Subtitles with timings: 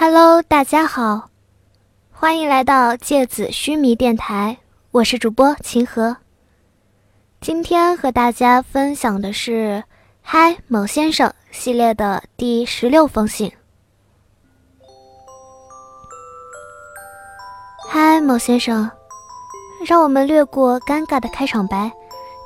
[0.00, 1.28] Hello，大家好，
[2.12, 4.56] 欢迎来到芥子须弥电台，
[4.92, 6.16] 我是主播秦和。
[7.40, 9.82] 今天和大家分享的是
[10.22, 13.50] 《嗨，某先生》系列的第十六封信。
[17.88, 18.88] 嗨，某先生，
[19.84, 21.90] 让我们略过尴尬的开场白，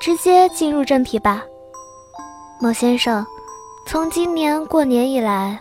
[0.00, 1.42] 直接进入正题吧。
[2.60, 3.26] 某先生，
[3.88, 5.60] 从今年过年以来。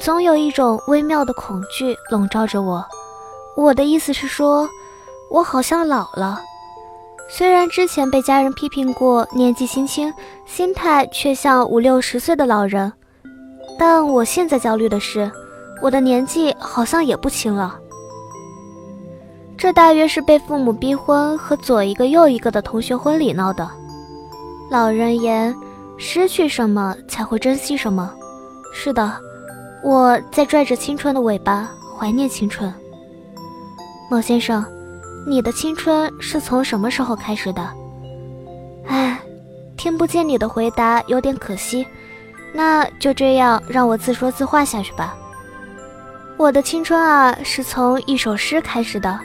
[0.00, 2.84] 总有一种微妙的恐惧笼罩着我。
[3.56, 4.68] 我的意思是说，
[5.30, 6.40] 我好像老了。
[7.28, 10.12] 虽然之前被家人批评过年纪轻轻，
[10.44, 12.92] 心态却像五六十岁的老人，
[13.78, 15.28] 但我现在焦虑的是，
[15.82, 17.76] 我的年纪好像也不轻了。
[19.58, 23.68] 这大约是被父母逼婚和左一个右一个的同学婚礼闹的。
[24.70, 25.52] 老人言：
[25.96, 28.12] 失去什么才会珍惜什么。
[28.72, 29.10] 是的。
[29.82, 32.72] 我在拽着青春的尾巴，怀念青春。
[34.10, 34.64] 莫先生，
[35.26, 37.68] 你的青春是从什么时候开始的？
[38.86, 39.20] 唉，
[39.76, 41.86] 听不见你的回答，有点可惜。
[42.52, 45.14] 那就这样，让我自说自话下去吧。
[46.36, 49.18] 我的青春啊，是从一首诗开始的。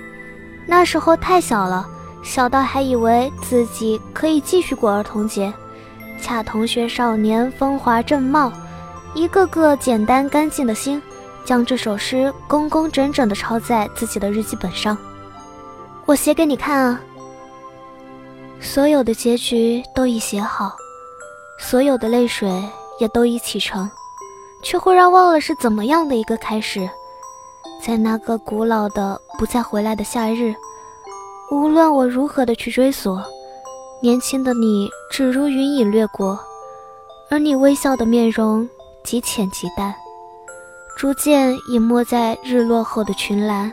[0.67, 1.87] 那时候太小了，
[2.23, 5.51] 小到还以为自己可以继续过儿童节。
[6.21, 8.51] 恰同学少年，风华正茂。
[9.13, 11.01] 一个个简单干净的心，
[11.43, 14.97] 将这首诗工工整整地抄在自己的日记本上。
[16.05, 17.01] 我写给你看啊。
[18.59, 20.71] 所有的结局都已写好，
[21.59, 22.49] 所有的泪水
[22.99, 23.89] 也都已启程，
[24.63, 26.87] 却忽然忘了是怎么样的一个开始。
[27.83, 30.53] 在那个古老的不再回来的夏日，
[31.49, 33.21] 无论我如何的去追索，
[33.99, 36.39] 年轻的你只如云影掠过，
[37.29, 38.69] 而你微笑的面容。
[39.03, 39.93] 极浅极淡，
[40.97, 43.71] 逐渐隐没在日落后的群岚。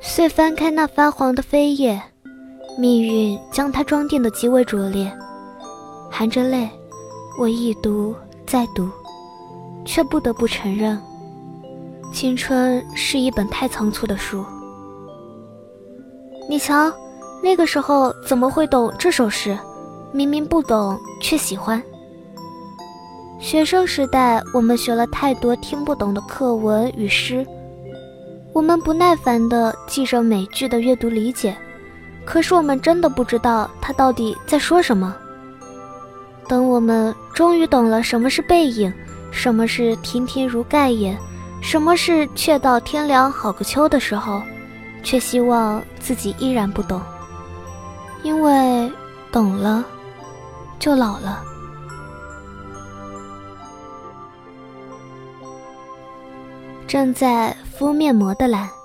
[0.00, 2.02] 遂翻开那发黄的扉页，
[2.76, 5.10] 命运将它装订得极为拙劣。
[6.10, 6.68] 含着泪，
[7.38, 8.14] 我一读
[8.46, 8.90] 再读，
[9.84, 11.00] 却不得不承认，
[12.12, 14.44] 青春是一本太仓促的书。
[16.48, 16.92] 你瞧，
[17.42, 19.56] 那个时候怎么会懂这首诗？
[20.12, 21.82] 明明不懂，却喜欢。
[23.42, 27.44] 学生时代，我们学了太多听不懂的课文与诗，
[28.52, 31.56] 我们不耐烦地记着每句的阅读理解，
[32.24, 35.12] 可是我们真的不知道他到底在说什么。
[36.46, 38.92] 等我们终于懂了什么是背影，
[39.32, 41.18] 什么是亭亭如盖也，
[41.60, 44.40] 什么是却道天凉好个秋的时候，
[45.02, 47.02] 却希望自己依然不懂，
[48.22, 48.90] 因为
[49.32, 49.84] 懂了，
[50.78, 51.42] 就老了。
[56.92, 58.81] 正在敷面膜的蓝。